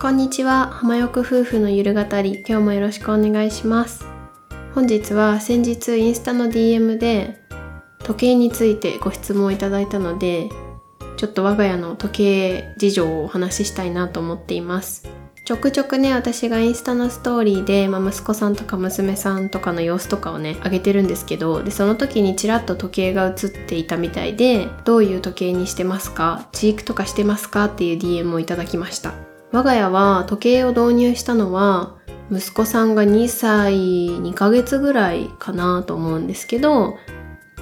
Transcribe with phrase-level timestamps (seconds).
[0.00, 0.68] こんにちは。
[0.68, 2.44] 浜横夫婦のゆる語り。
[2.48, 4.06] 今日もよろしくお願いします。
[4.72, 7.40] 本日は先日インスタの DM で
[8.04, 10.50] 時計についてご質問をいただいたので
[11.16, 15.08] ちょっと我が家の時計事情をお話ししたいなと思っています。
[15.44, 26.48] ちょくちょくね私がインスタのストーリーで、まあ、息子さんとか娘さんとかの様子とかをね上げてるんですけどでその時にちらっと時計が映っていたみたいでどういう時計にしてますか？
[26.52, 27.64] チークとかしてますか？
[27.64, 29.27] っていう DM をいただきました。
[29.52, 31.96] 我が家は時計を導入したのは
[32.30, 36.98] 息子さんが2歳2ヶ月ぐらいかなと思うんですけど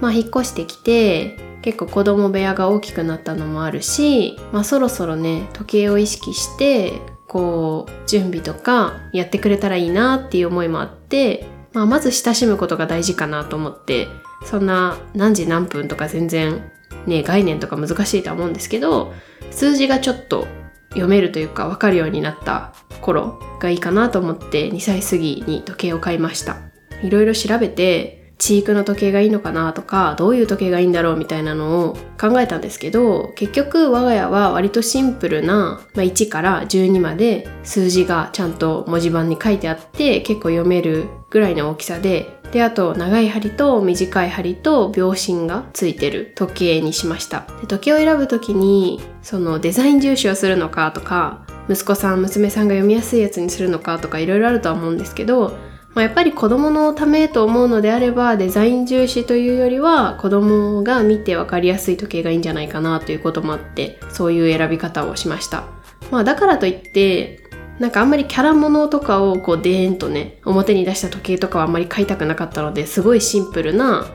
[0.00, 14.08] まあ引っ越してきて結構子供部屋が大きくなったのもあるし、まあ、そろそろね時計を意識してこう準備とかやってくれたらいいなっていう思いもあって、まあ、まず親しむことが大事かなと思って
[14.44, 16.70] そんな何時何分とか全然
[17.06, 19.12] ね概念とか難しいとは思うんですけど
[19.50, 20.46] 数字がちょっと
[20.90, 26.56] 読めるというか分かるようになった頃がいいかなと思って2歳過ぎに時計を買いました。
[27.02, 47.46] いろいろ調べてチークの時計がいいのかなとかどういう時計がいいんだろうみたいなのを考えたんですけど結局我が家は割とシンプルな、まあ、1から12まで数字がちゃんと文字盤に書いてあって結構読めるぐらいの大きさでであと長い針と短い針と秒針がついてる時計にしました。
[47.60, 55.52] で時計を選ぶ時にそのデザイン重視をするのかとか息子さん娘さんが読みやすいやつにするのかとかいろいろあるとは思うんですけど
[55.98, 65.64] まあ、やっぱり子どものためと思うのであればデザイン重視というよりは子どもが見て分かりやすい時計がいいんじゃないかなということもあってそういう選び方をしました。
[66.12, 67.40] まあ、だからといって
[67.80, 74.06] なんかあんまりキャラものとかをこうデーンとね表に出した時計とかはあんまり買いたくなかったのですごいシンプルな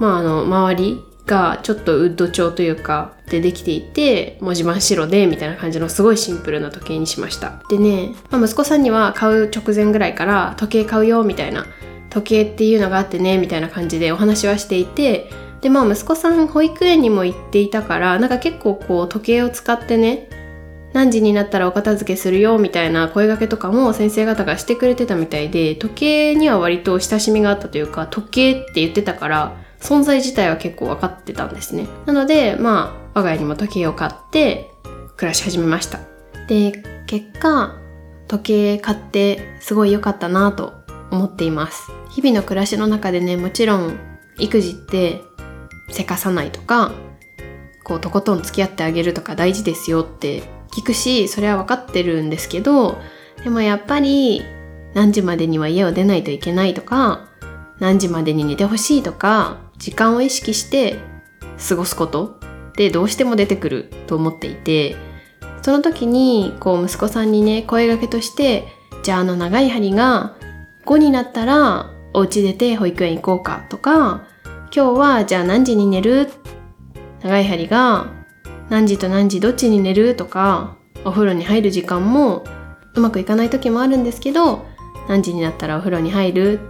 [0.00, 7.62] まああの周りがちょっとウッド調というかでできていて文字真っ白でみたいな感じのすごいシンプルな時計にしました。
[7.70, 11.66] でね、まあ、息子さんには買う直前ぐらいから時計買うよみたいな
[12.10, 15.30] 時計っていうのがあってねみたいな感じでお話はしていて
[15.62, 20.28] でまあ息子さん保育園にも行っていたからなんか結構こう時計を使ってね
[20.92, 31.86] 何時になったらお片付けするよみたいな声掛けとかも先生方がしてくれてたみたいで時計には割と親しみがあったというか時計って言ってたから存在自体は結構分かってたんですね。
[32.06, 34.70] なので、まあ、我が家にも時計を買って
[35.16, 36.00] 暮らし始めました。
[36.48, 37.76] で、結果、
[38.26, 40.72] 時計買ってすごい良かったなと
[41.10, 41.92] 思っています。
[42.08, 43.98] 日々の暮らしの中でね、もちろん
[44.38, 45.20] 育児って
[45.90, 46.92] せかさないとか、
[47.84, 52.96] こうとことん付き合ってあげるとか大事ですよって聞くし、それは分かってるんですけど、
[53.42, 54.42] でもやっぱり
[54.94, 57.28] 何時までには家を出ないといけないとか、
[57.80, 60.96] 何時までに寝てほしいとか、時間を意識して
[61.68, 62.38] 過ごすこと
[62.70, 64.96] ってどうしても出てくると思っていて
[65.62, 68.68] その時にこう息子さんにね声がけとして
[69.02, 70.36] じゃああの長い針が
[70.86, 74.26] 5になったらお家出て保育園行こうかとか
[74.74, 76.30] 今日はじゃあ何時に寝る？
[77.22, 78.06] 長い針が
[78.68, 80.16] 何時と何時どっちに寝る？
[80.16, 82.44] とかお風呂に入る時間も
[82.94, 84.66] うまくいかない時もあるんですけど
[85.08, 86.60] 何時になったらお風呂に入る？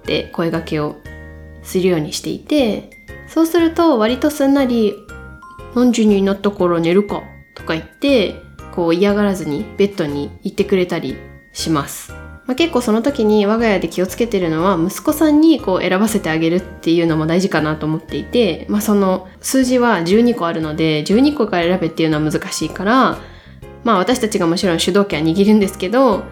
[0.00, 0.96] って声がけを
[1.64, 2.90] するようにしていて
[3.26, 4.94] そうすると割とすんなり
[5.74, 7.22] 何時になったから寝るか？
[7.54, 8.36] とか言って
[8.74, 11.16] こう嫌がらずにベッドに行ってくれたり
[11.52, 12.12] します。
[12.46, 23.18] まあ、結構その時に我が家で気をつけてるのは息子さんにこう選ばせてあげるっていうのも大事かなと思っていて、まあ、その数字は12個あるので12個から選べっていうのは難しいから
[23.82, 26.24] まあ私たちがもちろん主導権は握るんですけど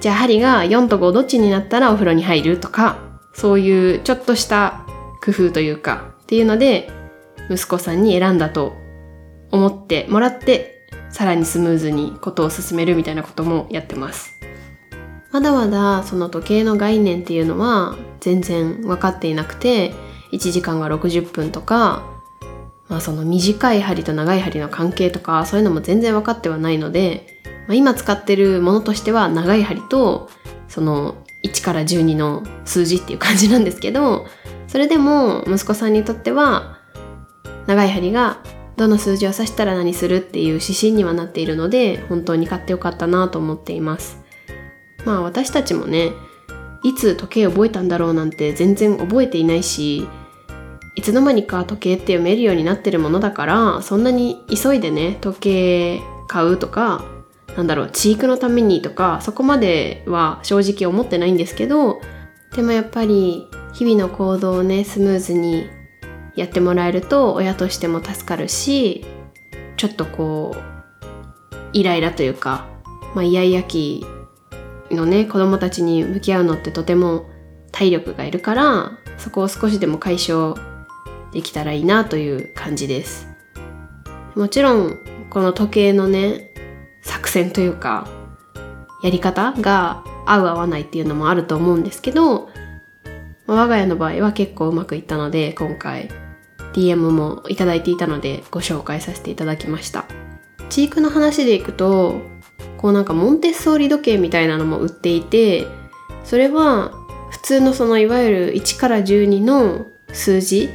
[0.00, 4.84] じゃあ針が4と5どっちになったらお風呂に入るとかそういうちょっとした
[5.24, 6.90] 工夫というかっていうので
[7.50, 8.76] 息子さんに選んだと
[9.50, 14.40] 思ってもらってさらにスムーズにことを進めるみたいなこともやってます。
[15.32, 19.92] まだまだその時計の概念っていうのは全然分かっていなくて
[20.32, 22.02] 1時間が60分とか、
[22.88, 30.28] まあ、その短い針と長い針の関係とかそういうのも全然分かってはないので、まあ、今使ってるものとしては長い針と
[30.68, 34.26] その1から12の数字っていう感じなんですけど
[34.68, 36.78] それでも息子さんにとっては
[37.66, 38.38] 長い針が
[38.76, 44.18] どの数字を指したら何するっていう指針にはなっているので本当に買ってよかったなと思っています。
[45.04, 46.12] まあ私たちもね
[46.82, 50.08] いつ時計覚えたんだろうなんて全然覚えていないし
[50.94, 57.04] いつの間にか時計って読めるようになってるものだからそんなに急いでね時計買うとか
[57.56, 62.00] なんだろう、チークのためにとか、そこまでは正直思ってないんですけど、
[62.54, 65.68] でもやっぱり日々の行動をね、スムーズに
[66.36, 69.04] やってもらえると親としても助かるし、
[69.76, 70.70] ちょっとこう、
[71.72, 72.66] イライラというか、
[73.14, 74.04] まあ、イヤイヤ期
[74.90, 77.26] のね子供たちに向き合うのってとても
[77.72, 80.54] 体力がいるからそこを少しでも解消
[81.32, 83.28] できたらいいなという感じです。
[84.34, 84.98] もちろん
[85.28, 86.49] この時計のね
[87.02, 88.08] 作戦というか
[89.02, 92.50] やり方が合う合わないっていうのもあると思うんですけど
[93.46, 96.10] 我が家の場合は結構うまくいったので今回
[96.72, 100.04] DM もいただいていたのでご紹介させていただきました。
[100.68, 102.20] チークの話でいくと
[102.78, 105.66] こうなんかモンテッソーリ時計みたいなのも売っていて
[106.24, 106.92] それは
[107.30, 110.70] 普通のそのいわゆる1から12の数字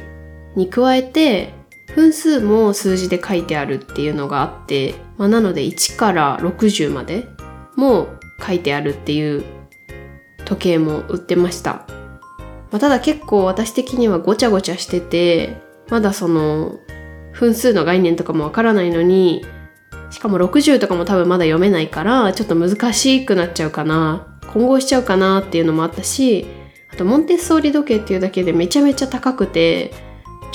[0.54, 1.54] に加えて
[1.94, 7.28] 分数も数字で書いてあるっていうのがあって、まあ、なので1から60まで
[7.74, 8.08] も
[8.44, 9.44] 書いてあるっていう
[10.44, 11.86] 時計も売ってました。
[12.70, 16.78] まあ、ただ結構私的にはごちゃごちゃしてて、まだその
[17.32, 19.44] 分数の概念とかもわからないのに、
[20.10, 24.38] しかも60とかも多分まだ読めないから、ちょっと難しくなっちゃうかな。
[24.52, 26.46] 混合しちゃうかなっていうのもあったし、
[26.92, 29.92] あとモンテッソーリ時計っていうだけでめちゃめちゃ高くて、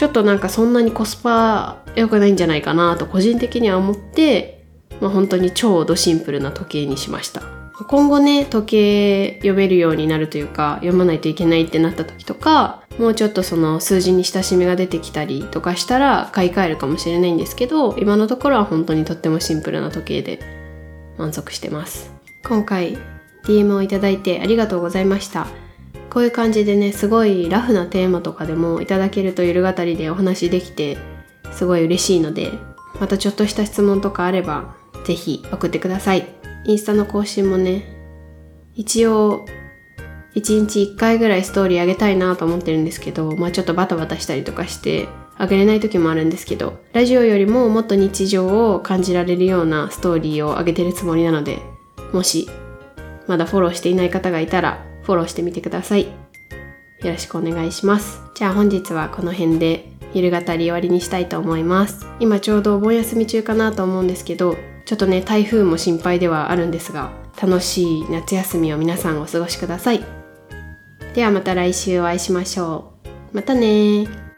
[0.02, 4.66] ちょっとなんかそんなにコスパ良くないんじゃないかなと個人的には思って、
[5.00, 7.44] まあ、本当に超ドシンプルな時計にしました。
[7.88, 20.40] 今後ね、時計読めるようになるというか、読まないといけないってなった時とか、もうちょっとその数字に親しみが出てきたりとかしたら買い替えるかもしれないんですけど、今のところは本当にとってもシンプルな時計で
[21.20, 22.12] 満足してます。
[22.44, 22.98] 今回
[23.46, 25.46] DM をいただいてありがとうございました。
[26.12, 30.98] こういう感じでね、すごいラフなテーマとかでもいただけるとゆる語りでお話できて、
[31.54, 32.52] すごい嬉しいので、
[33.00, 34.76] またちょっとした質問とかあれば、
[35.06, 36.28] ぜひ送ってください。
[36.66, 37.86] インスタの更新もね、
[38.74, 39.46] 一応、
[40.36, 51.60] 1日1回ぐらいストーリーあげたいなと思ってるんですけど、まあちょっとバタバタしたりとかして、あげれない時もあるんですけど、ラジオよりももっと日常を感じられるようなストーリーをあげてるつもりなので、
[52.12, 52.50] もし、
[53.28, 56.04] まだフォローしていない方がいたら、フォローしてみてください。
[56.04, 56.12] よ
[57.12, 58.22] ろしくお願いします。
[58.36, 62.06] じゃあ本日はこの辺で、昼語り終わりにしたいと思います。
[62.20, 67.12] 今ちょうどお盆休み中かなと思うんですけど、ちょっとね、台風も心配ではあるんですが、
[67.42, 70.04] 楽しい夏休みを皆さんお過ごしください。
[71.14, 72.94] ではまた来週お会いしましょ
[73.34, 73.38] う。
[73.38, 74.31] またね